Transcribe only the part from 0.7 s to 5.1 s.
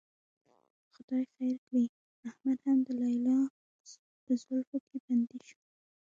خدای خیر کړي، احمد هم د لیلا په زلفو کې